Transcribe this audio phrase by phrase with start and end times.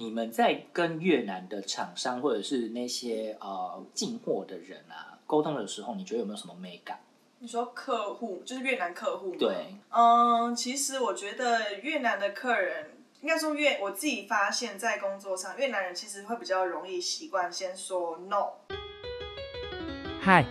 [0.00, 6.98] 你们在跟越南的厂商或者是那些呃进货的人啊沟通的时候，你觉得有没有什么美感？
[7.40, 9.36] 你说客户就是越南客户吗？
[9.38, 18.52] 对，嗯，其实我觉得越南的客人，应该说越我自己发现，在工作上，越南人其实会比较容易习惯先说 no。
[20.18, 20.46] 嗨，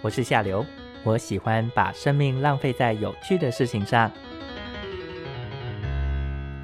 [0.00, 0.64] 我是夏流，
[1.04, 4.10] 我喜欢把生命浪费在有趣的事情上。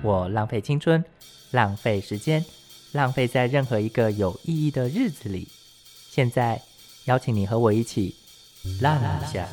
[0.02, 1.04] 我浪费青春，
[1.50, 2.44] 浪费时间，
[2.92, 5.48] 浪费在任何一个有意义的日子里。
[6.10, 6.62] 现在
[7.04, 8.14] 邀请你和我一起
[8.80, 9.48] 浪一下。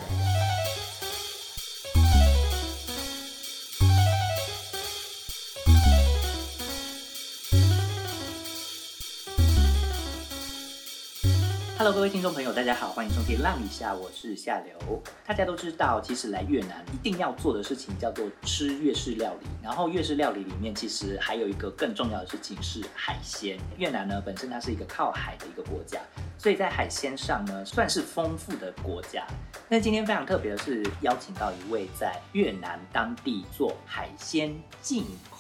[12.08, 15.04] 位听众朋友，大家好，欢迎收听《浪一下》，我是夏流。
[15.26, 19.48] 大家都知道，其实来越南一定要做的事情叫做吃越式料理。
[19.62, 23.60] 然后越式料理里面，其实还有一个更重要的事情是海鲜。
[23.76, 26.00] 越南呢，本身它是一个靠海的一个国家，
[26.38, 29.28] 所以在海鲜上呢，算是丰富的国家。
[29.68, 35.37] 那今天非常特别的是，邀请到一位在越南当地做海鲜进口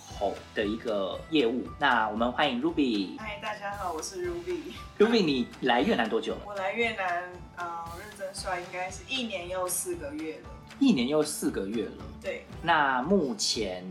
[0.53, 1.63] 的一个业务。
[1.79, 3.17] 那我们欢迎 Ruby。
[3.19, 4.73] 嗨，大家好，我是 Ruby。
[4.97, 6.41] Ruby，你来越南多久了？
[6.45, 7.23] 我来越南，
[7.55, 10.49] 呃，认真算应该是一年又四个月了。
[10.79, 12.05] 一年又四个月了。
[12.21, 13.83] 对，那目前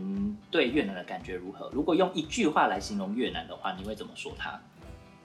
[0.49, 1.69] 对越南的感觉如何？
[1.73, 4.59] 如果用一句话来形容越南的话，你会怎么说它？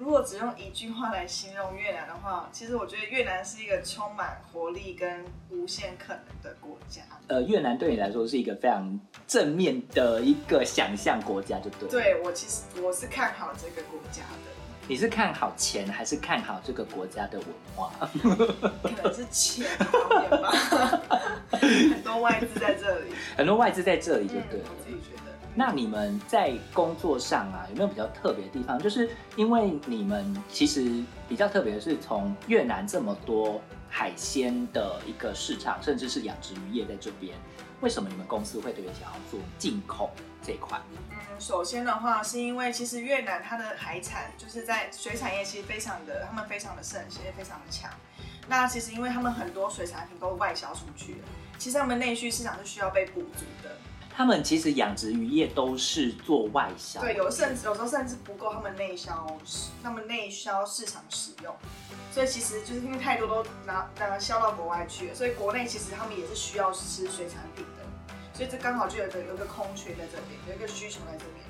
[0.03, 7.03] 如果只用一句话来形容越南的话，其实我觉得越南是一个充满活力跟无限可能的国家。
[7.29, 14.51] 呃，越南对你来说是一个非常正面的一个想象国家，就对。，对我其实我是看好这个国家的，
[14.89, 17.93] 你是看好钱还是看好这个国家的文化？
[18.83, 20.51] 可能是钱方面吧，
[21.93, 23.13] 很多外资在这里。
[23.37, 24.67] 很多外资在这里，就嗯，对了。
[24.69, 25.22] 我自己觉得。
[25.55, 28.79] 那你们在工作上啊，有没有比较特别的地方？
[28.79, 37.37] 就是因为你们其实比较特别的是，从越南这么多海鲜的一个市场，甚至是养殖渔业在这边，
[37.83, 40.11] 为什么你们公司会特别想要做进口
[40.43, 40.81] 这一块？
[41.11, 47.91] 嗯，首先的话，是因为其实越南它的海产就是在水产业其实非常的，他们非常的盛行，也非常的强。
[48.49, 53.77] 那其实因为他们很多水产品都外销出去了，其实他们内需市场是需要被补足的。
[54.23, 59.37] 他们其实养殖渔业都是做外销，对，有甚至有时候甚至不够他们内销，
[59.83, 61.53] 他们内销市场使用。
[62.13, 67.83] 所以其实就是因为太多都拿拿销到国外去了，所以国内其实他们也是需要吃水产品的。
[68.33, 71.45] 所以这刚好就有个有个空缺在这边，有一个需求在这边。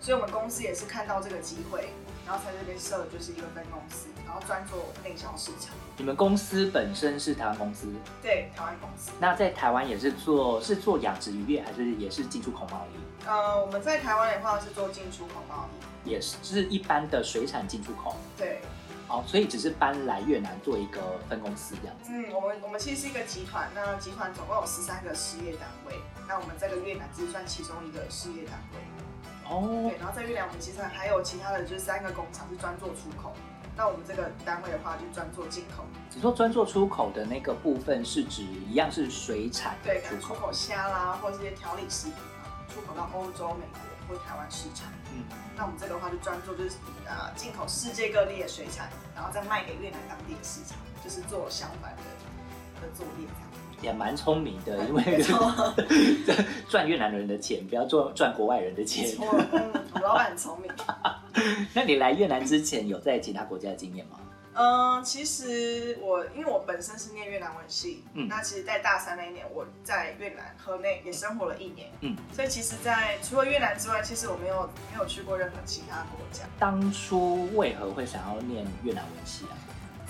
[0.00, 1.90] 所以我们公司也是看到这个机会，
[2.24, 5.74] 然后在这边设就是一个分公司，然后专做内销市场。
[5.96, 7.88] 你们公司本身是台湾公司，
[8.22, 9.10] 对，台湾公司。
[9.18, 13.26] 那在台湾也是做是做养殖渔业，还是也是进出口贸易？
[13.26, 16.08] 呃，我们在台湾的话是做进出口贸易。
[16.08, 18.16] 也是是一般的水产进出口。
[18.36, 18.60] 对，
[19.08, 22.12] 哦，所以只是搬来越南做一个分公司这样子。
[22.14, 28.78] 嗯，我们我们其实是一个集团，那集团总共有十三个事业单位，那我们这个越南只是算其中一个事业单位。
[29.50, 33.32] 哦对，，然后在越南我们其实还有其他的就是三个工厂是专做出口，
[33.76, 35.84] 那我们这个单位的话就专做进口。
[36.14, 40.34] 你说专做出口的那个部分是指一样是水产对，可出口。
[40.34, 44.88] 能出口虾啦，或者是一些调理食品啊，出口到欧洲、美国或台湾市场。
[45.14, 45.24] 嗯，
[45.56, 46.76] 那我们这个的话就专做就是
[47.06, 52.02] 呃进口世界各地的水产，然后再卖给越南当地的市场，就是做相反的
[52.82, 53.47] 的作业这样。
[53.80, 55.22] 也蛮聪明的， 因没为，
[56.68, 59.16] 赚越南人的钱，不要赚赚国外人的没钱。
[59.18, 60.70] 我老板很聪明。
[61.74, 64.18] 那你来越南之前有在其他国家的经验吗？
[64.60, 76.42] 嗯，其实我因为我本身是念越南文系，嗯那其实，在大三那一年，我在越南河内也生活了一年，嗯，所以其实在，除了越南之外，其实我没有没有去过任何其他国家。
[76.58, 79.54] 当初为何会想要念越南文系啊？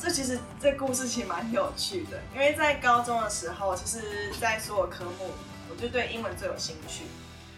[0.01, 5.31] 这其实这故事其实蛮有趣的，因为在高中的时候，其实，在所有科目，
[5.69, 7.05] 我就对英文最有兴趣。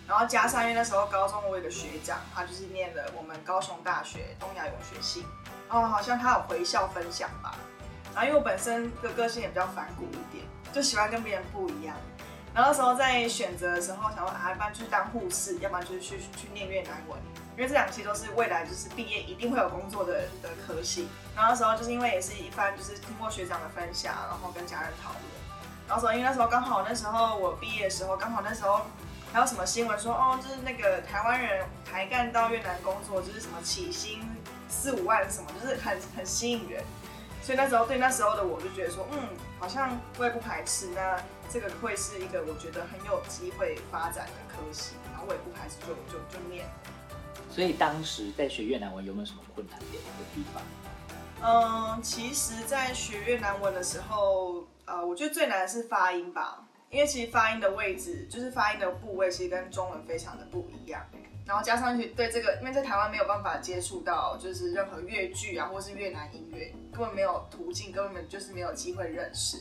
[0.08, 5.24] 然后加上因为那时候高中我有个学长，他就是念了我们高雄大学东亚文学系，
[5.68, 7.54] 哦，好像他有回校分享吧。
[8.14, 11.94] 然后因为我本身的个性也比较反骨一点，就喜欢跟别人不一样。
[12.52, 17.16] 然后那时候在选择的时候，想说啊，要不然就当护士，要不然就是去去念越南文，
[17.60, 21.06] 因为这两期都是未来就是毕业一定会有工作的的科系。
[21.36, 25.22] 然后那时候就是因为也是一番就是通过学长的分享，然后跟家人讨论。
[25.86, 28.86] 然后说因为那时候刚好那时候我毕业的时候，刚好那时候
[29.30, 34.26] 还有什么新闻说哦，就是那个台湾人台干到越南工作，就是什么起薪
[34.70, 36.82] 四五万什么，就是很很吸引人。
[37.42, 39.18] 所以那时候对那时候的我就觉得说，嗯，
[39.58, 41.20] 好像我也不排斥，那
[41.52, 46.64] 这个会是一个我觉得很有机会发展的科系，然后我也不排斥就就就念。
[47.50, 50.62] 所以当时在学越南文有没有什么困难点的地方？
[51.42, 61.02] 嗯，其实，在学越南文的时候，呃，我觉得最难的是发音吧，因为其实发音的位置，就是发音的部位，其实跟中文非常的不一样。
[61.46, 69.56] 然后加上去对这个，因为在台湾没有办法接触到，就是任何越剧啊，或是越南音乐，根本没有途径，根本就是没有机会认识。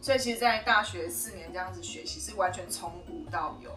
[0.00, 3.76] 所以其实，在大学四年这样子学习，是完全从无到有，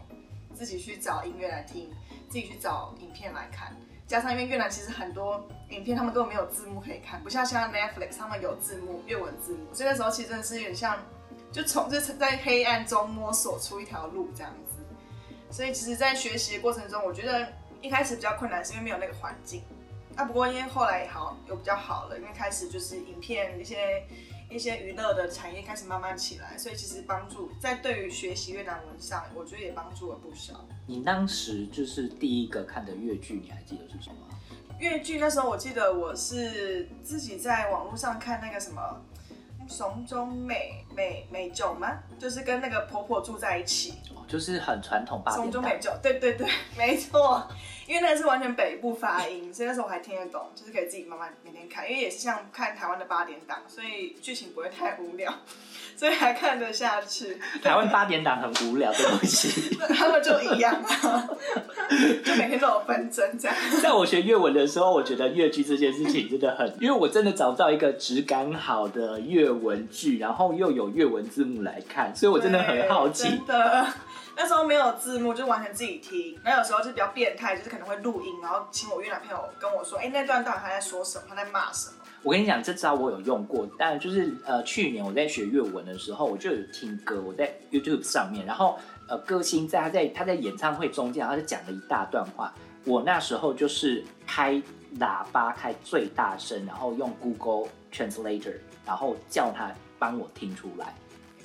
[0.57, 1.89] 自己去找音乐来听，
[2.27, 3.77] 自己去找影片来看。
[4.07, 9.73] 加上因为越南其实很多影片他们根本没有字幕可以看，不像现在 Netflix 他们有字幕，越文字幕。
[9.73, 10.97] 所以那时候其实真的是有点像，
[11.51, 14.81] 就从就在黑暗中摸索出一条路这样子。
[15.51, 19.61] 所以其实，在学习的过程中，我觉得一开始比较困难，是因为没有那个环境。
[20.15, 24.03] 那不过因为后来也好有比较好了，因为开始就是影片一些
[24.49, 30.65] 一些娱乐的产业开始慢慢起来，所以其实帮助在对于学习越南文上，我觉得也帮助了不少。
[30.85, 34.15] 你当时就是第一个看的越剧，你还记得是什么？
[34.79, 39.01] 越剧那时候我记得我是自己在网络上看那个什么。
[39.69, 41.99] 怂中美美美酒吗？
[42.17, 43.95] 就是跟那个婆婆住在一起，
[44.25, 47.45] 就是很传统八点怂中美酒，对对对，没错。
[47.87, 51.89] 因为那个是完全北部发音，所以那时候我还听得懂，就是可以自己慢慢每天看。
[51.89, 55.33] 因为也是像看台湾的八点档，所以剧情不会太无聊。
[55.95, 57.39] 所以还看得下去。
[57.63, 61.27] 台湾八点档很无聊的东西， 他们就一样啊，
[62.23, 63.57] 就每天都有纷争这样。
[63.81, 73.29] 在我学粤文的时候，我觉得粤剧这件事情真的很，因为我真的找不到一个质感好的粤文剧，然后又有粤文字幕来看，所以我真的很好奇。
[73.29, 73.87] 真的，
[74.39, 76.39] 那时候没有字幕，就完全自己听。
[76.43, 81.25] 那有时候就比较变态，就是可能会录音，然后请我越南朋友跟我说：“哎，那段到底他在说什么？
[81.29, 92.53] 他在骂什么？”我跟你讲，这招我有用过，但就是呃，去年我在学粤文的时候，我就有听歌，我在 YouTube 上面，然后呃，歌星在他在他在演唱会中间，他就讲了一大段话，
[92.85, 94.53] 我那时候就是开
[94.99, 98.55] 喇叭开最大声，然后用 Google Translator，
[98.85, 100.93] 然后叫他帮我听出来。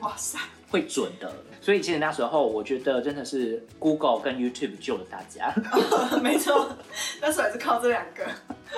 [0.00, 0.38] 哇塞，
[0.72, 1.30] 会准的，
[1.60, 5.54] 所以其实那时候我觉得真的是 Google 跟 YouTube 救了大家。
[6.22, 6.74] 没错，
[7.20, 8.24] 那时候也是靠这两个。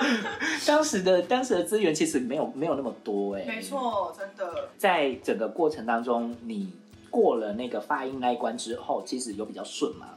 [0.66, 3.44] 当时的当时的资源其实没有没有那么多哎。
[3.46, 4.68] 没错，真的。
[4.76, 6.72] 在整个过程当中，你
[7.10, 10.08] 过了那个发音那一关之后，其实有比较顺吗？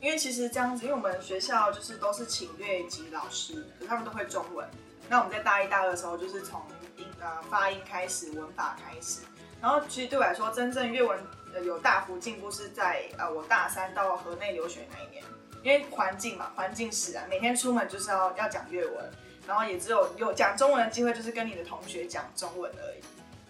[0.00, 4.64] 因为其实这样子，因为我们学校就是都是请粤籍老师，可他们都会中文。
[5.10, 6.60] 那我们在大一、大二的时候，就是从
[6.96, 9.22] 音呃发音开始，文法开始。
[9.64, 11.18] 然后其实对我来说，真正粤文
[11.64, 15.24] 有大幅进步是在呃我大三到河内留学那一年，
[15.62, 19.10] 因为环境嘛，环境使然，每天出门就是要要讲粤文，
[19.46, 23.00] 然后也只有有讲中文的机会，就是跟你的同学讲中文而已。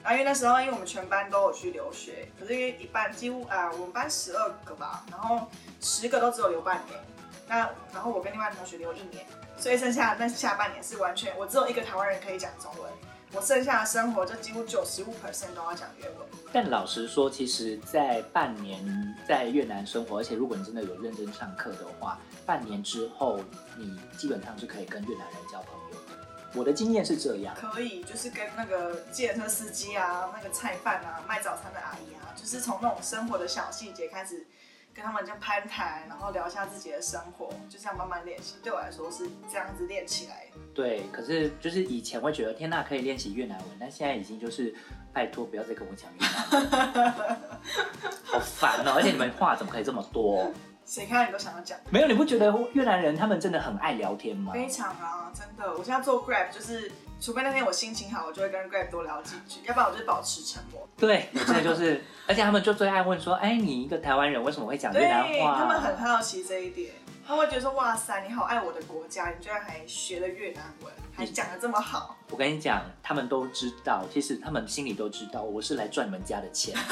[0.05, 5.49] 然后因为那时候因为我们全班都有去留学，可是因为一半几乎啊我们班十二个吧，然后
[5.81, 7.01] 十个都只有留半年，
[7.49, 9.27] 那然后我跟另外同学留一年，
[9.57, 12.93] 所以剩下那下半年是完全我只有一个台湾人可以讲中文。
[13.35, 16.19] 我剩下的生活就几乎九十五 percent 都要讲越文。
[16.53, 23.41] 但老实说，其实，在半年在越南生活，而且如果你真的有认真上课的话，半年之后
[23.77, 26.25] 你基本上是可以跟越南人交朋友的。
[26.55, 27.57] 我的经验是这样。
[27.57, 34.47] 可以，就是跟那个计程车司机啊，那个菜贩啊，卖早餐的阿姨啊，就是从那种生活的小细节开始。
[34.95, 38.55] 跟他们这样攀谈，然后聊一下自己的生活，就这样慢慢练习。
[38.63, 40.47] 对我来说是这样子练起来。
[40.73, 44.73] 对，可是就是以前会觉得天呐，可以练习越南文，但现在已经就是
[45.13, 46.21] 拜托不要再跟我讲越
[46.69, 47.37] 南文，
[48.23, 48.93] 好烦哦！
[48.95, 50.53] 而且你们话怎么可以这么多？
[50.87, 51.79] 谁看到你都想要讲？
[51.91, 54.53] 没有，你不觉得越南人他们真的很爱聊天吗？
[54.53, 55.73] 非常啊，真的。
[55.73, 56.93] 我现在做 Grab 就是，
[57.25, 60.87] 除非那天我心情好，我就会跟 Grab 多聊几句，要不然我就保持沉默。
[60.95, 65.59] 对，真的就是， 而且他们就最爱问说，哎，你一个台湾人为什么会讲越南话？
[65.59, 66.93] 他们很好奇这一点，
[67.27, 72.15] 他会觉得说，哇塞，你好爱我的国家，你居然还学了越南文，还讲的这么好。
[72.29, 76.77] 我跟你讲，他们都知道，其实他们心里都知道，我是来赚你们家的钱。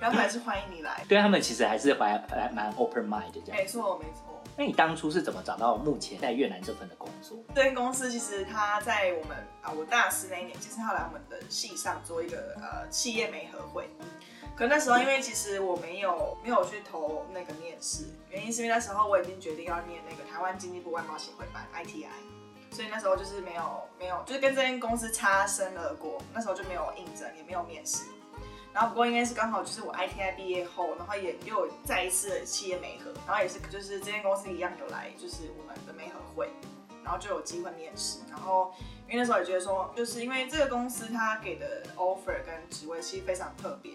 [0.00, 3.56] 然后还是欢迎你来，对他们其实还是怀还蛮 open mind 这样。
[3.56, 4.42] 没错没错。
[4.56, 7.38] 那你当初是怎么找到目前在越南这份的工作？
[7.54, 13.88] 这间公司其实他在我们啊，我大四那一年，其实他来我们的系上做一个呃企业媒合会。
[14.56, 22.08] 可那时候因为其实我没有没有去投那个面试，原因是因为那时候我已经决定要念那个台湾经济部外贸协会班 ITI，
[22.70, 28.04] 所以那时候就是没有没有就是跟这间公司擦身而过，那时候就没有应征也没有面试。
[28.72, 36.48] 然后不过应该是刚好就是我 ITI 毕业后，然后也又再一次的企业媒合，然后也是就是这间公司一样有来就是我们的媒合会，
[37.02, 38.20] 然后就有机会面试。
[38.30, 38.72] 然后
[39.08, 43.94] 因为那时候也觉得说，就是因为这个公司它给的 offer 跟职位其实非常特别，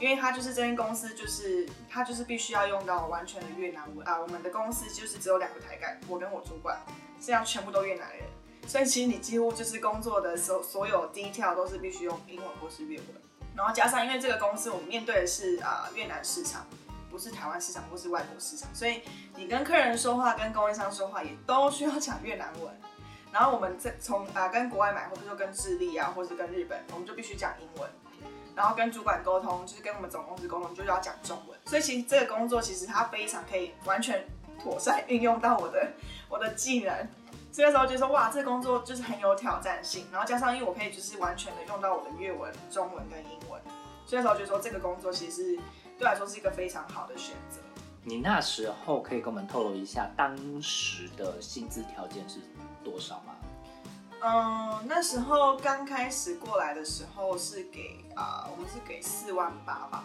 [0.00, 4.20] 因为他就是这间公司，就是他就是必须要用到完全的越南文啊。
[4.20, 6.76] 我们的公司就是只有两个台干，我跟我主管，
[7.20, 8.24] 这样全部都越南人，
[8.66, 13.06] 所以其实你几乎就是工作的所所有 detail 都是必须用英文或是越文。
[13.58, 16.64] 然后加上因为这个公司我们面对的是啊越南市场，
[17.10, 19.02] 不是台湾市场或是外国市场，所以
[19.34, 22.72] 你跟客人说话、跟供应商说话也都需要讲越南文。
[23.32, 27.90] 然后我们在从啊跟国外买，货，比如说跟智利啊，或是跟日本，我们就必须讲英文。
[28.54, 31.58] 然后跟主管沟通，就是跟我们总公司沟通，就是要讲中文。
[31.66, 34.26] 所以其实这个工作其实它非常可以完全
[34.62, 35.92] 妥善运用到我的
[36.28, 37.08] 我的技能。
[37.52, 40.06] 这个时候就说哇，这个工作就是很有挑战性。
[40.10, 43.47] 然后加上因为我可以就是完全的用到我的粤文、中文跟英文，
[44.08, 45.54] 所以那时候就说这个工作其实
[45.98, 47.60] 对我来说是一个非常好的选择。
[48.02, 52.38] 你那时候可以跟我们透露一下当时的薪资条件是
[52.82, 53.34] 多少吗？
[54.22, 60.04] 嗯，那时候刚开始过来的时候是给啊、我们是给四万八吧。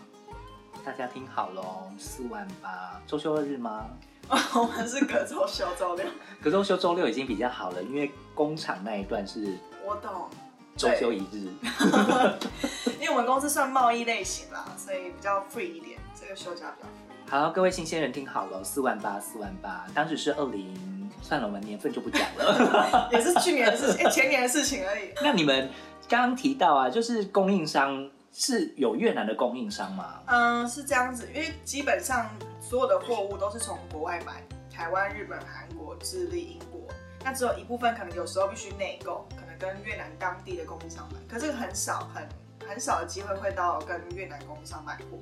[0.84, 3.90] 大家听好喽，四万八，周休二日吗？
[4.30, 6.06] 我们是隔周休周六。
[6.44, 10.30] 隔周休周六已经比较好了，因为工厂那一段是我懂，
[10.76, 11.50] 周休一日。
[13.00, 17.30] 因为我们公司算贸易类型啦，所以比较 free 一点，这个休假比较 free。
[17.30, 23.10] 好，各位新鲜人听好了，四万八，四万八，当时是二零，算了，我们年份就不讲了。
[23.12, 25.10] 也是去年的事情， 哎前年的事情而已。
[25.22, 25.70] 那你们
[26.08, 30.22] 刚刚提到啊，就是供应商是有越南的供应商吗？
[30.28, 32.30] 嗯，是这样子，因为基本上
[32.62, 36.82] 所有的货物都是从国外买，台湾、日本、韩国、智利、英国，
[37.24, 39.28] 那只有一部分可能有时候必须内购，
[39.64, 42.28] 跟越南当地的供应商买，可是很少很
[42.68, 45.18] 很少的机会会到跟越南供应商买货，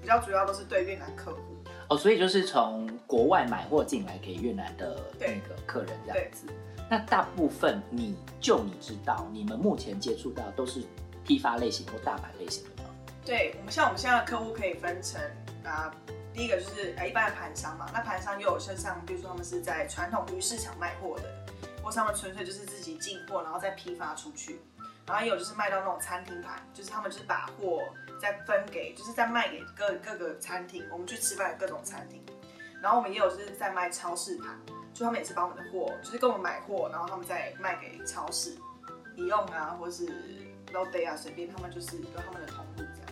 [0.00, 1.40] 比较主要都是对越南客户。
[1.88, 6.46] 哦，所以就是从国外买货进来给越南的那个客人这样子。
[6.88, 10.84] 那大部分你就你知道，你们目前接触到都是
[11.24, 12.90] 批发类型或大牌类型的吗？
[13.24, 15.20] 对我们像我们现在的客户可以分成
[15.64, 15.92] 啊，
[16.32, 21.24] 第一个就是呃一般的盘商嘛，那盘商又有像像比如说他们是在传统鱼市场卖货的，
[21.82, 24.60] 或是他们纯粹就是自己进货然后再批发出去，
[25.06, 27.82] 然后也有就是卖到那种餐厅盘，就是他们就是把货
[28.20, 32.24] 再分给，就是再卖给各各个餐厅，我们去吃饭的各种餐厅，
[32.82, 34.58] 然后我们也有就是在卖超市盘，
[34.92, 38.56] 就他们也是把我们的货，就是跟我们买货，然后他们再卖给超市，
[39.16, 40.06] 宜用啊或是
[40.72, 43.10] Lotte 啊，随便他们就是有他们的通路这样。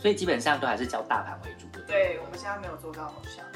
[0.00, 1.84] 所以基本上都还是交大盘为主的。
[1.86, 3.55] 对，我们现在没有做到下面。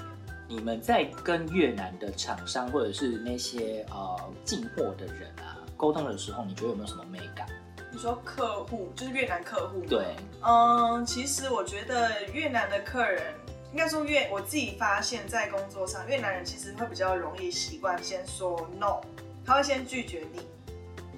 [0.50, 7.47] 你们在跟越南的厂商或者是那些呃进货的人啊沟通的时候，你觉得有没有什么美感？
[7.92, 9.87] 你说客户就是越南客户吗？
[9.88, 13.33] 对，嗯，其实我觉得越南的客人，
[13.71, 19.00] 应该说越我自己发现，在工作上，越南人其实会比较容易习惯先说 no，
[19.45, 20.40] 他会先拒绝你。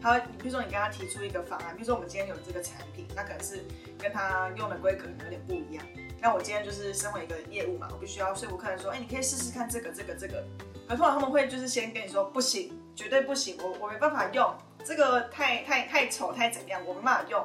[0.02, 3.64] 他会，比如说你跟他提出一个方案，比如说我们今天有这个产品，那可能是
[3.98, 5.82] 跟他用的规格可能有点不一样。
[6.22, 10.44] 那我今天就是身为一个业务嘛，我必须要说服客人说，哎、你可以试试看这个、这个、这个。
[10.88, 17.44] 可通常他们会就是先跟你说，不行，绝对不行，我我没办法用，这个太太太丑太怎样，我没办法用。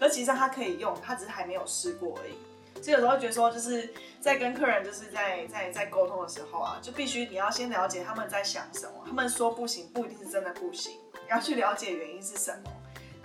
[0.00, 2.34] 可其实他可以用，他只是还没有试过而已。
[2.82, 3.88] 所以有时候觉得说，就是
[4.20, 10.98] 在跟客人就是在在在沟通的时候啊，就必须你要先了解他们在想什么，他们说不行不一定是真的不行，
[11.30, 12.70] 要去了解原因是什么，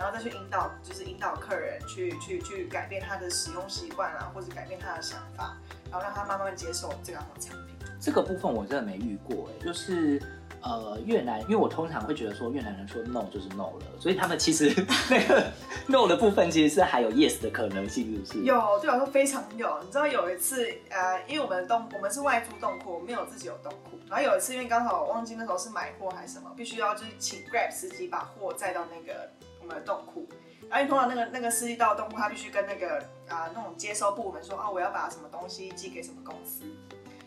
[0.04, 5.56] 然后再去引导，就是引导客人去去去改变他的使用习惯啊，或者改变他的想法，
[5.90, 7.74] 然后让他慢慢接受这样的产品。
[8.02, 10.22] 这个部分我真的没遇过哎，就是
[10.64, 14.74] 呃越南，因为我通常会觉得说越南人说 no 就是 no 了，所以他们其实
[15.10, 15.44] 那 个
[15.88, 18.44] no 的部分其实是还有 yes 的可能性，是不是？
[18.46, 19.80] 有，对我来说非常有。
[19.84, 24.00] 你知道有一次，呃，因为我们的冻，我们是外租冻库，我们没有自己有冻库。
[24.10, 29.30] 然后有一次，因为刚好我忘记那时候是买货还是什么，必须要就是请 Grab 司机把货载到那个
[29.62, 30.28] 我们的冻库。
[30.70, 36.64] 然后因为通常那个那个司机到冻库，他必须跟那个啊、那种接收部门说啊，我要把什么东西寄给什么公司。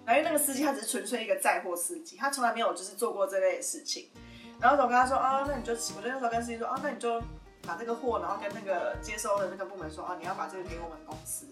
[0.07, 4.09] 然后因为那个司机他只是纯粹一个载货司机，他从来没有就是做过这类的事情。
[4.61, 7.21] 然后我跟他说啊，那你就，我就那时候跟司机说啊，那你就
[7.67, 11.47] 把这个货，然后跟那个接收的那个部门说啊，你要把这个给我们公司。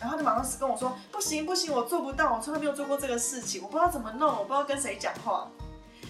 [0.00, 5.48] 然后他就马上跟我说，不行不行，我做不到，我从来没有做过这个事情，我不知道怎么弄，我不知道跟谁讲话。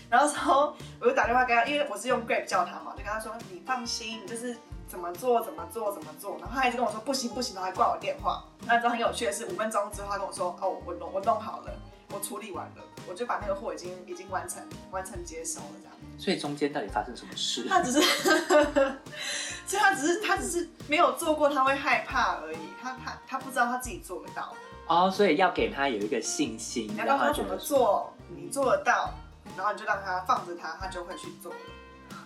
[0.09, 4.57] 然后之 后我就打电话给他，因为我是用 Grab 叫他嘛，就跟他说，你放心，就是
[4.93, 6.37] 怎么做怎么做怎么做。
[6.39, 8.45] 然后他一直跟我说不行不行，然后还挂我电话。
[8.67, 11.73] 那之后很有趣的是，五分钟之后他跟我说，哦，我弄我弄好了，
[12.13, 15.95] 我处理完了，我就把那个货已经已经完成完成接收了这样。
[16.19, 17.67] 所以中间到底发生什么事？
[17.71, 18.01] 他只是，
[19.67, 22.59] 所以他只是他只是没有做过，他会害怕而已。
[22.83, 24.55] 他他他不知道他自己做得到，
[24.89, 29.11] 哦，所以要给他有一个信心，你要让告诉他怎么做，你做得到，
[29.57, 31.59] 然后你就让他放着他，他就会去做了。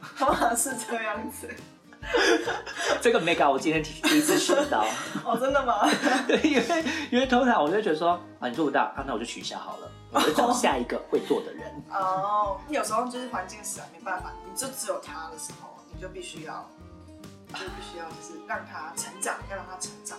[0.18, 1.48] 通常是这样子。
[3.00, 4.86] 这个 mega 我今天第一次学到。
[5.24, 5.88] 哦，真的吗？
[6.26, 11.64] 对，因为因为通常我就觉得说啊，你做不到啊，那我就取消好了，我就找下一个会做的人。
[11.90, 16.68] 哦，有时候就是环境使然，没办法，你就只有他的时候，你就必须要，
[17.52, 20.18] 就必须要就是让他成长，要让他成长。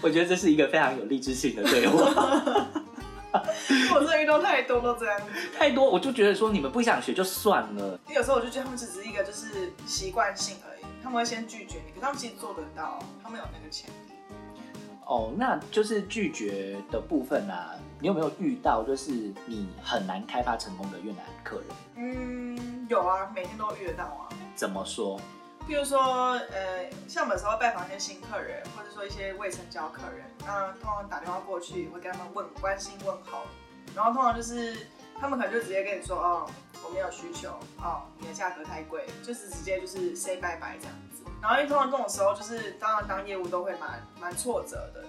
[0.00, 2.66] 我觉得这是一个非常有励志性的对话。
[3.94, 5.20] 我真的遇到太多都这样，
[5.58, 7.98] 太多我就觉得说你们不想学就算了。
[8.08, 13.94] 有时候我就觉得他们只是一个就是习惯性而已，他们会先拒绝你，可是他们其实做得到，他们有那个潜力。
[15.06, 19.12] 哦，那就是拒绝的部分啊，你有没有遇到就是
[19.44, 21.66] 你很难开发成功的越南客人？
[21.96, 24.28] 嗯，有啊，每天都遇得到啊。
[24.54, 25.20] 怎么说？
[25.66, 25.98] 譬如说，
[26.52, 33.44] 呃，像我们有时候拜访一些新客人，或者说一些未成交客人，那通常打电话过去会跟他们问关心问候，
[33.94, 34.86] 然后通常就是
[35.18, 36.50] 他们可能就直接跟你说，哦，
[36.84, 41.22] 我没有需求，哦，你的价格太贵，就是直接就是 say 拜拜这样子。
[41.40, 45.02] 然后因为通常这种时候，就是当然当业务都会蛮蛮挫折的，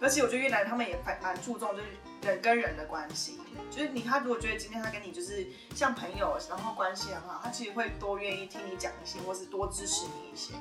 [0.00, 1.88] 而且我觉得越南他们也蛮蛮注重就是
[2.22, 3.38] 人跟人的关系。
[3.70, 10.54] 就是你，他如果觉得今天他跟你就是像朋友，然后关系很好，他其实会多愿意听你讲一些，或是多支持你一些。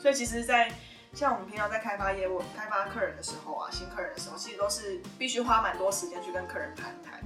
[0.00, 0.72] 所以其实，在
[1.14, 7.20] 像我们平常在开发业务、开发客人的时候啊，新客人的时候，其实都是必须花蛮多时间去跟客人谈谈，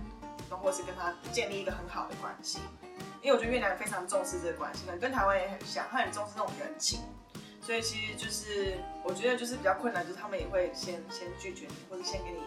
[0.49, 2.61] 然后或是跟他建立一个很好的关系。
[3.21, 7.01] 因为我觉得越南非常重视这个关系，可能跟台湾也很像，他很重视那种人情。
[7.61, 12.41] 所以其实就是我觉得就是比较困难，就是他们也会先先拒绝你，或者先给你。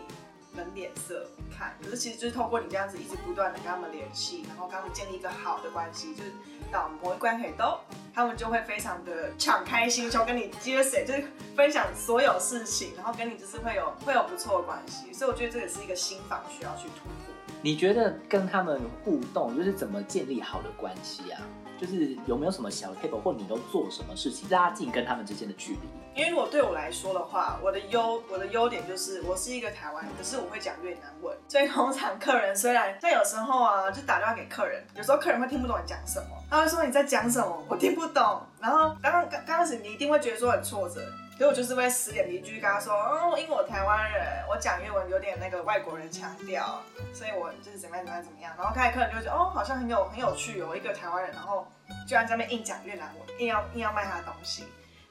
[0.57, 6.31] 冷脸色看，可是其实就是透过你这样子一直不断的跟他们联系，然后跟他们建立一个好的关系，就是
[6.71, 7.79] 到某一关可以都，
[8.13, 11.23] 他们就会非常的敞开心胸跟你接水，就是
[11.55, 17.33] 分享所有事情，然后跟你就是会有会有不错的关系，所以我觉得这也是一个新房需要去突破。
[17.61, 21.41] 你觉得跟他们互动就是怎么建立好的关系啊？
[21.79, 25.79] 就是有没有什么小 table，或你都做什么事情拉近跟他们之间的距离？
[26.15, 38.41] 因为如果对我来说的话，我的优我的优点就是我是一个台湾，可是我会讲越南文，所以通常客人虽然但有时候啊，就打电话给客人，有时候客人会听不懂你讲什么，他会说你在讲什么，我听不懂。
[38.61, 41.01] 然后刚刚刚开始你一定会觉得说很挫折，
[41.37, 46.81] 所以我就是会死脸皮继续跟他说，哦，因为我台湾人，我讲粤文有点那个外国人腔调，
[47.13, 48.53] 所以我就是怎么样怎么样怎么样。
[48.57, 51.67] 然后开始客人就觉得哦，好像很有很有趣哦，一个台湾人，然后
[52.07, 54.63] 居然在那边硬讲越南文，硬要硬要卖他的东西。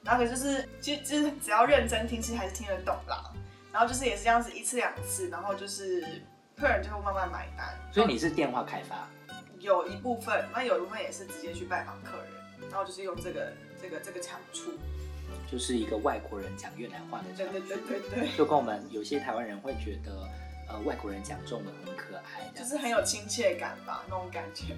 [0.03, 3.31] 然后可就是，其实就是只要认真听，其实还是听得懂啦。
[3.73, 6.23] 然后就是也是这样子一次两次，然后就是
[6.57, 7.67] 客人就会慢慢买单。
[7.93, 9.09] 所以你是电话开发？
[9.61, 14.73] 有一部分，那有一部分也是直接去拜访客人，然后就是用这个这个这个长处，
[15.51, 20.29] 就是一个外国人讲越南话的对对对对对，就跟我们有些台湾人会觉得，
[20.69, 24.77] 呃，外国人讲中文很可爱，就是很有亲切感吧，那种感觉。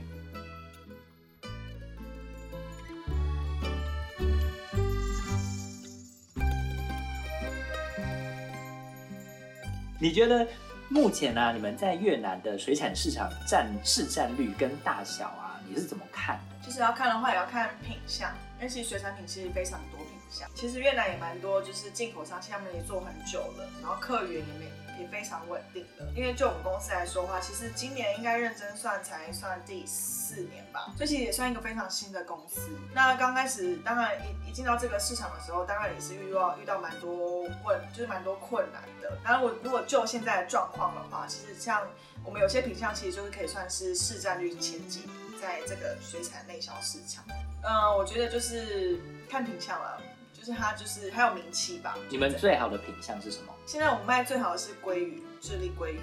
[9.99, 10.47] 你觉得
[10.91, 16.67] 目前呢，你们在越南的水产市场占市占率跟大小啊，你是怎么看的？
[16.67, 20.09] 其实要看的话，也要看品相，因为其实水产品其实非常多品
[20.55, 24.67] 其实越南也蛮多，就是进口商，他们也做很久了，然后客源也没。
[24.99, 32.71] 也非常稳定的，因为就我们公司来说的话，其实今年应该认真算才算第四年吧，所以其实也算一个非常新的公司。
[32.95, 39.19] 那刚开始当然一一进到这个市场的时候，当然也是遇到遇到蛮多问，就是蛮多困难的。
[39.23, 41.87] 然后我如果就现在的状况的话，其实像
[42.25, 45.03] 我们有些品相，其实就是可以算是市占率前几，
[45.39, 47.23] 在这个水产内销市场。
[47.62, 50.01] 嗯，我觉得就是看品相了。
[50.47, 51.99] 就是它，就是还有名气吧。
[52.09, 53.53] 你们最好的品相是什么？
[53.67, 55.99] 现在我们卖最好的是鲑鱼，智利鲑鱼，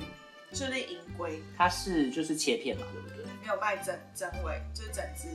[0.52, 1.40] 智利银鲑。
[1.58, 3.24] 它是就是切片嘛，对不对？
[3.42, 5.30] 没有卖整整尾，就是整只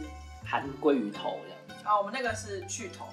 [0.47, 1.83] 含鲑鱼头这样。
[1.85, 3.07] 啊，我们那个是去头。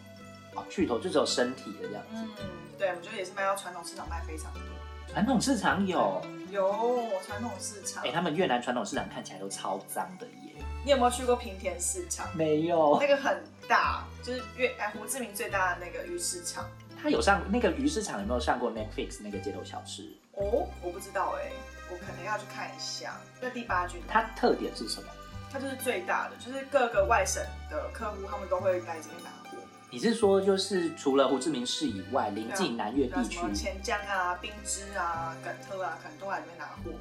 [0.56, 2.18] 哦，去头就只有身体的这样子。
[2.42, 4.62] 嗯，对，我们觉得也是卖到传统市场卖非常多。
[5.08, 8.04] 传统市场有有传统市场。
[8.04, 10.62] 哎，他们越南传统市场看起来都超脏的耶。
[10.84, 12.28] 你有没有去过平田市场？
[12.36, 12.98] 没有。
[13.00, 13.42] 那个很。
[13.67, 16.65] 大就是越哎胡志明最大的那个鱼市场，
[17.01, 20.04] 他有上那个鱼市场有没有上过 Netflix 那个街头小吃？
[20.34, 21.51] 哦，我不知道哎，
[21.91, 23.17] 我可能要去看一下。
[23.41, 25.10] 那第八句，它特点是什么？
[25.51, 29.58] 它就是最大的，就是各个外省的客户他们都会来这边拿货。
[29.89, 36.91] 你是说就是除了胡志明市以外，临近南越地区，钱江啊、冰芝啊、耿特啊，可能都来这边拿货。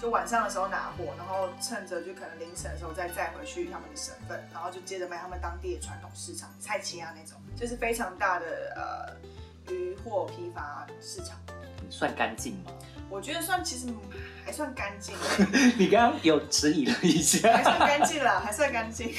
[0.00, 11.36] 就晚上的时候拿货，然后趁着就可能凌晨的时候再载回去他们的省份，然后就接着卖他们当地的传统市场菜青啊那种，就是非常大的呃渔货批发市场。
[11.90, 12.72] 算干净吗？
[13.10, 13.86] 我觉得算，其实
[14.44, 15.14] 还算干净。
[15.78, 17.50] 你刚刚有迟疑了一下。
[17.50, 19.14] 还算干净啦，还算干净。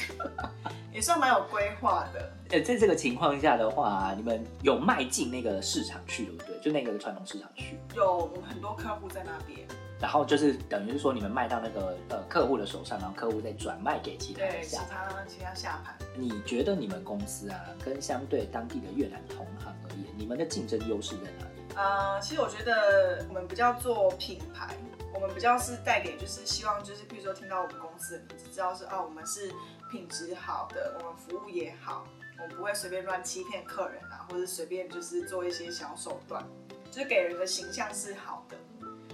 [0.92, 2.32] 也算蛮有规划的。
[2.50, 6.60] 呃，在这个情况下的话，你们有迈进那个市场去，对不对？
[6.60, 9.66] 就那个传统市场去，有我们很多客户在那边，
[10.00, 15.08] 然后就是等于是说你们卖到那个呃客户的手上，然后客户再转卖给其他对其人下盘。
[15.10, 15.94] 他其他下盘。
[16.16, 21.74] 你觉得你们公司啊，跟相对当地的越南同行而言，你们的竞争优势在哪里？
[21.76, 24.74] 呃，其实我觉得我们比较做品牌，
[25.14, 29.52] 我们比较是带给就是希望就是比如说听到我们公司的名字，知道是啊我们是
[29.90, 32.04] 品质好的，我们服务也好，
[32.38, 36.44] 我们不会随便乱欺骗客人啊，或者随便就是做一些小手段，
[36.90, 38.56] 就是给人的形象是好的。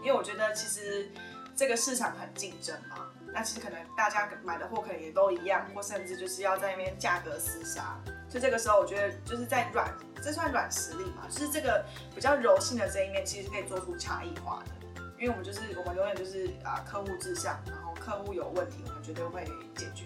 [0.06, 1.10] 因为我觉得其实
[1.56, 8.00] 这个市场很竞争嘛，那其实可能大家买的货可能也都一样，或甚至就是要在那边价格厮杀。
[8.30, 9.92] 就这个时候，我觉得就是在软，
[10.22, 15.00] 这算软实力嘛，就是这个比较柔性的这一面，其实可以做出差异化的。
[15.18, 20.04] 因为我们就是我们永远就是啊客户至上，然后客户有问题，我们绝对会解决，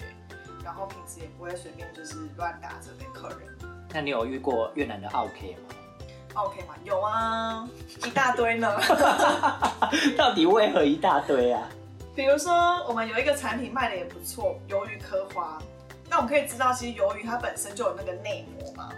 [0.64, 3.40] 然后品质也不会随便就是乱打折给客人。
[3.90, 5.74] 那你有遇过越南的 OK 吗？
[6.34, 6.74] OK 吗？
[6.84, 7.68] 有啊，
[8.04, 8.80] 一大堆呢。
[10.16, 11.68] 到底为何一大堆啊？
[12.14, 12.52] 比如说，
[12.86, 15.58] 我们有一个产品卖的也不错，鱿鱼科花。
[16.08, 18.90] 那我们可以知道，其实鱿鱼它本身就有那个内膜嘛。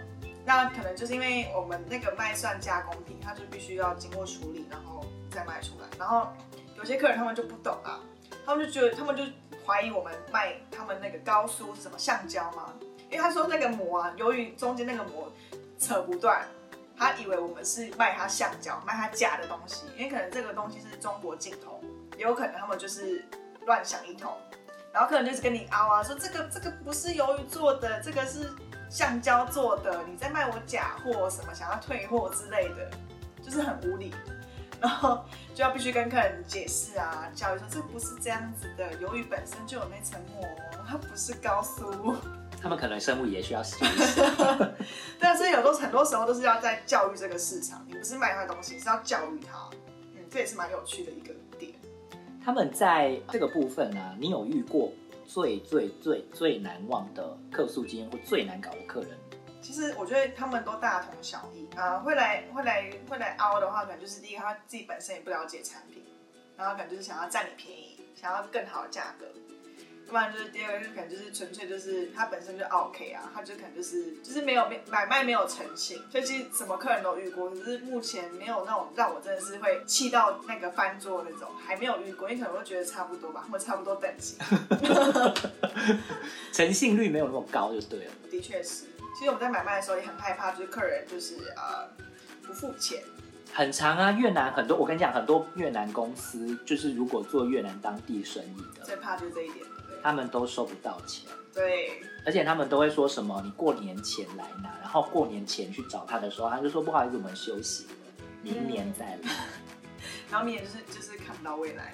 [0.44, 5.86] 那可能就是因为我们那个卖蒜加工品，它就必须要经过处理，然后再卖出来。
[5.98, 6.28] 然后
[6.76, 8.00] 有些客人他们就不懂啊，
[8.44, 9.22] 他们就觉得他们就
[9.64, 12.72] 怀疑我们卖他们那个高酥什么橡胶吗？
[13.10, 15.30] 因为他说那个膜啊，鱿鱼中间那个膜
[15.78, 16.44] 扯不断，
[16.96, 21.82] 他以为我们是卖他橡胶，卖他假的东西，因为可能这个东西是中国进口，
[22.16, 23.24] 也有可能他们就是
[23.66, 24.32] 乱想一通，
[24.92, 28.52] 然后客人就是跟你凹啊，说这个这个不是鱿鱼做的，这个是
[28.88, 32.90] 橡胶做的，你在卖我假货，什么想要退货之类的，
[33.42, 34.14] 就是很无理，
[34.80, 35.24] 然后
[35.54, 40.46] 就要必须跟客人解释啊，教育说这不是这样子的，鱿鱼本身就有那层膜，
[40.88, 42.14] 它不是高酥。
[42.62, 43.84] 他们可能生物也需要学
[45.18, 49.68] 啊，所以有时候很多时候都是要在教育这个市场，你不是卖他的东西，是要教育他。
[50.14, 51.72] 嗯，这也是蛮有趣的一个点。
[52.44, 54.92] 他们在这个部分呢、你有遇过
[55.26, 59.10] 最最最最难忘的客诉经验或最难搞的客人？
[59.60, 66.04] 其实我觉得他们都大同小异啊、会来会来会来凹的话，可能就是第一个他自己本身也不了解产品，
[66.56, 69.26] 然后可能就是想要占你便宜，想要更好的价格。
[70.12, 84.36] 要不然就是第二个，就是可能就是纯粹就是他本身就 OK 啊，他就可能就是就是没有没买卖没有诚信，所以其实什么客人都遇过，只是目前没有那种让我真的是会气到那个翻桌那种，还没有遇过，因为可能会觉得差不多吧，他们差不多等级。
[86.52, 88.12] 诚信率没有那么高就对了。
[88.30, 88.84] 的确是，
[89.18, 91.88] 其实我们在买卖的时候也很害怕，就是客人就是呃
[92.46, 93.02] 不付钱。
[93.54, 99.66] 很长啊，越南很多，我跟你讲，很多越南公司就是如果做越南当地生意的最，怕就是这一点？
[100.02, 107.90] 他们都收不到钱，对，而且他们都会说什么，你过年前来拿，然后过年前去找他的时候，他就说不好意思，我们休息了，
[108.42, 109.30] 明年再来，
[110.30, 111.92] 然后明年就是就是看不到未来。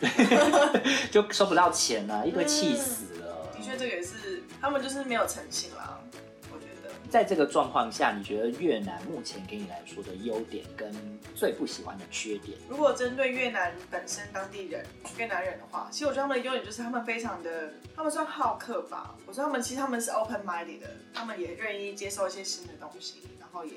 [1.10, 3.48] 就收不到钱了，一堆气死了。
[3.52, 5.97] 的确，这个也是他们就是没有诚信啦。
[7.10, 10.92] 在这个状况下，你觉得越南目前给你来说的优点跟
[11.34, 12.58] 最不喜欢的缺点？
[12.68, 14.84] 如果针对越南本身当地人
[15.16, 19.14] 越南人的话，其实我觉得他们的优点就是他们非常的，他们算好客吧。
[19.26, 23.72] 我说他们其实他们是 open minded 的，他们也愿意接受一些新的东西，然后也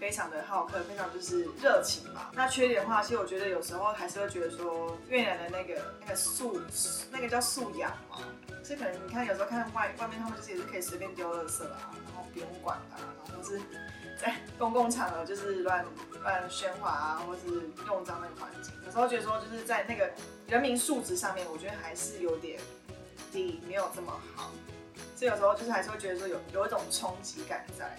[0.00, 2.32] 非常的好客，非常就是热情吧。
[2.34, 6.58] 那缺点的话，其实我觉得有时候还是会觉得说越南的那个那个素
[7.10, 8.16] 那个叫素养嘛，
[8.64, 11.94] 所以可能你看有时候看外外面他们就是也是可以随便丢垃圾啊，
[12.32, 13.60] 不用管啊，然后是
[14.20, 15.84] 在公共场合就是乱
[16.22, 18.72] 乱喧哗啊，或是用脏那个环境。
[18.84, 20.10] 有时候觉得说就是在那个
[20.48, 22.60] 人民素质上面，我觉得还是有点
[23.32, 24.50] 低，没有这么好。
[25.16, 27.96] 所以有时候就是还是会觉得说有有一种冲击感在。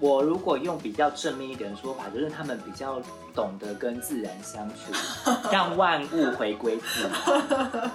[0.00, 3.00] 我如果用比较正面一点的说法，就是他们比较
[3.34, 4.92] 懂得跟自然相处，
[5.50, 7.90] 让万物回归自然。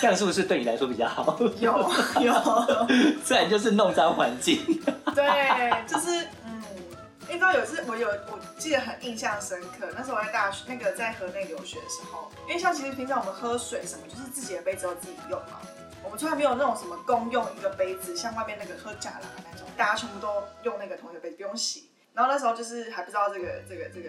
[0.00, 1.38] 这样是不是对你来说比较好？
[1.58, 1.72] 有
[2.20, 2.32] 有，
[3.24, 4.58] 自然就是弄脏环境。
[5.14, 6.62] 对，就是嗯，
[7.28, 15.58] 你知道有一次我有我记得很印象深刻，那时候我在大学那个在河内留学的时候，因为像其实平常我们喝水什么就是自己的杯子都自己用嘛，
[16.04, 21.90] 我们从来没有那种什么公用一个杯子，像外面那个喝假啦那种，大家全部都用那个同学杯，不用洗。
[22.14, 24.08] 然后那时候就是还不知道这个这个这个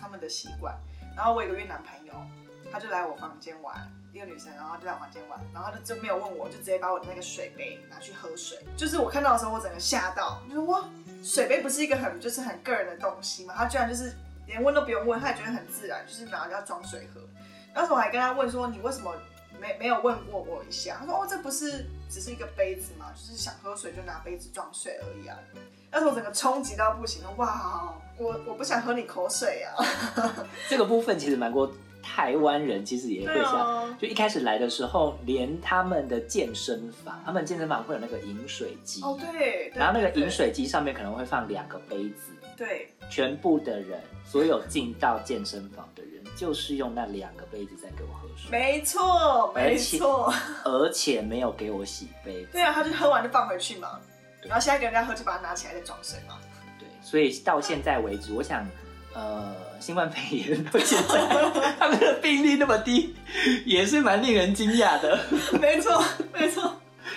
[0.00, 0.76] 他们的习惯，
[1.16, 2.12] 然后我有个越南朋友，
[2.70, 3.74] 他就来我房间玩，
[4.12, 8.58] 一个女生，然后就来我房间玩，然后他就就没有问我，就直接把我的那个水杯拿去喝水。
[8.76, 10.84] 就是我看到的时候，我整个吓到，就说哇，
[11.24, 14.14] 水杯不是一个很就是很个人的东西嘛，他居然就是
[14.46, 17.22] 连问都不用问，他也觉得很自然，就是拿要装水喝。
[17.74, 19.14] 那时候我还跟他问说，你为什么
[19.60, 20.96] 没没有问过我一下。
[21.00, 23.12] 他说哦，这不是只是一个杯子吗？
[23.14, 25.36] 就是想喝水就拿杯子装水而已啊。
[25.90, 27.94] 但是我整个冲击到不行了，哇！
[28.18, 29.76] 我我不想喝你口水啊。
[30.68, 31.70] 这个部分其实蛮多
[32.02, 50.32] 台湾人其实也会对像，啊，就一开始来的时候，连他们的健身房，他们健身房会有那个饮水机，哦对，对然后那个饮水机上面可能会放两个杯子，对全部的人，所有进到健身房的人，就是用那两个杯子在给我喝水，没错没错，
[50.64, 52.48] 而且没有给我洗杯子。
[52.52, 54.00] 对啊，他就喝完就放回去嘛，
[54.42, 56.38] 然后下一个人家喝就把它拿起来再装水嘛。
[56.78, 58.66] 对，所以到现在为止，我想，
[59.14, 63.14] 呃，新冠肺炎到现在 他们的病例那么低，
[63.64, 65.18] 也是蛮令人惊讶的。
[65.60, 66.74] 没错没错，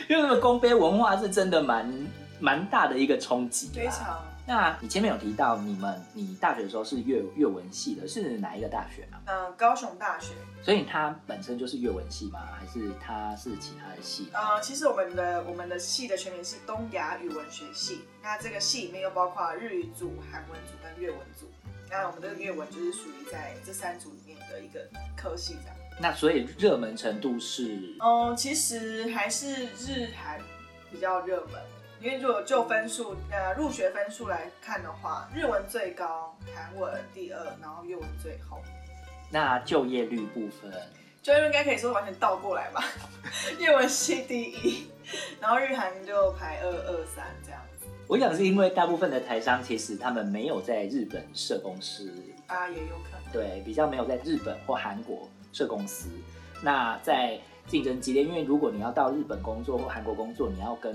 [0.09, 1.91] 因为那个公杯文化是真的蛮
[2.39, 4.28] 蛮大的一个冲击啦非常。
[4.49, 9.21] 那你前面有提到你们，你大学的时候是粤粤文系的，是哪一个大学啊？
[9.27, 10.33] 嗯，高雄大学，
[10.63, 12.39] 所以它本身就是粤文系吗？
[12.59, 14.27] 还是它是其他的系？
[14.33, 21.45] 呃，其实我们的我们的系的全名是东亚语文学系，那这个系里面又包括日语组、韩文组跟粤文组。
[21.87, 24.79] 那我们这个粤文就是属于在这三组里面的一个
[25.15, 25.77] 科系这样。
[26.01, 30.39] 那所以热门程度是嗯，其实还是日韩
[30.91, 31.61] 比较热门，
[32.01, 38.61] 因为如果就分数呃入学分数来看的话，日文最高，韩文第二，然后粤文最后。
[39.29, 40.71] 那就业率部分，
[41.21, 42.83] 就业应该可以说完全倒过来吧，
[43.59, 44.89] 粤文系第一，
[45.41, 52.11] 然后日韩就排二二三这样子我想是因为大部分的台商其实他们没有在日本设公司，
[52.47, 53.31] 啊，也有可能。
[53.31, 56.09] 对，比较没有在日本或韩国设公司。
[56.63, 60.91] 那在竞争激烈，因为如果你要到日本工作或韩国工作，你要跟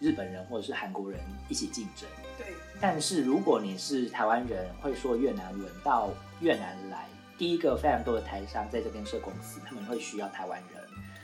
[0.00, 2.08] 日本人或者是韩国人一起竞争。
[2.36, 2.48] 对，
[2.80, 6.10] 但是如果你是台湾人，会说越南文到
[6.40, 7.06] 越南来，
[7.38, 10.82] 第一个非常多的台商在这边设公司，他们会需要台湾人。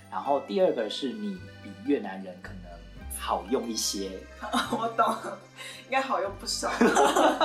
[0.09, 2.71] 然后第二个是你比越南人可能
[3.25, 4.11] 好用一些，
[4.77, 5.07] 我懂，
[5.85, 6.69] 应该好用不少。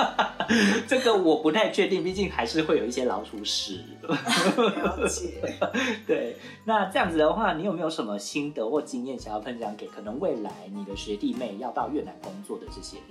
[0.88, 3.84] 这个我不太确定，毕竟还是会有一些老鼠屎。
[4.02, 5.56] 了解。
[6.04, 13.06] 对，那这样子的话，你有没有什么心得或经验想要分享给可能未来你的学弟妹要到越南工作的这些人？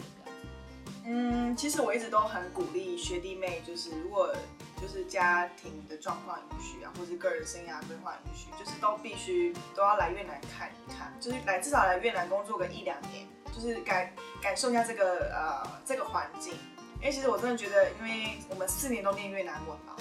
[1.10, 4.30] 嗯，其实我一直都很鼓励学弟妹，就是如果
[4.79, 14.11] 就是家庭的状况允许啊，或是个人生涯规划允许，就是都必须都要来越南看一看，就是来至少来越南工作个一两年，就是感
[14.41, 16.53] 感受一下这个呃这个环境。
[16.99, 19.95] 因为其实我真的觉得，因为我们四年都念越南文嘛，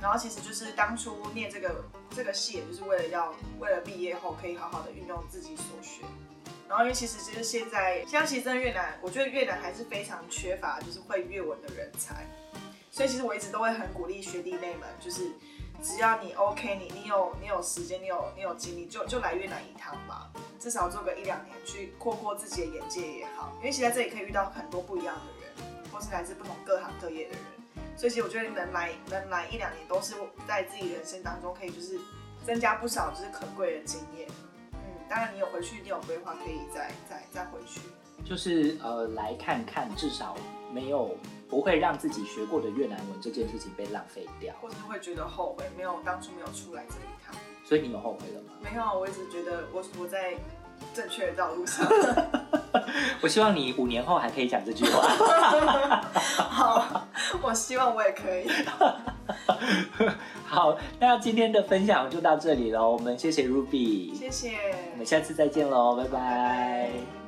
[0.00, 6.02] 然后其实就是当初念这个这个系，也就是为了要为了毕业后可以好好的运用自己所学。
[6.66, 12.26] 然后因为其实就是现在，现在其实真的越南，我觉得越南还是非常缺乏就是会越文的人才，
[12.98, 15.30] 所以其实我一直都会很鼓励学弟妹们，就是
[15.80, 27.40] 只要你 OK，你你有你有时间，你有你有精力，就就来越南一趟吧，至少做个一两年，去扩扩自己的眼界也好，因为其实在这里可以遇到很多不一样的人，或是来自不同各行各业的人，
[27.96, 30.16] 所以其实我觉得能来能来一两年，都是
[30.48, 32.00] 在自己人生当中可以就是
[32.44, 34.28] 增加不少就是可贵的经验。
[34.72, 37.78] 嗯，当然你有回去，你有规划，可以再再再回去。
[38.24, 40.36] 就是呃来看看，至少
[40.72, 41.16] 没有
[41.48, 44.54] 不会让自己学过的越南文这件事情被浪费掉。
[44.60, 47.34] 或是会觉得后悔，没有当初没有出来这一趟。
[47.64, 48.52] 所以你有后悔了吗？
[48.62, 50.34] 没有，我一直觉得我我在
[50.94, 51.86] 正确的道路上。
[53.20, 55.02] 我希望你五年后还可以讲这句话。
[56.48, 57.06] 好，
[57.42, 58.48] 我希望我也可以。
[60.46, 64.56] 好，那今天的分享就到这里了，我们谢谢 Ruby，谢谢，
[64.92, 67.27] 我们下次再见喽，拜拜拜拜。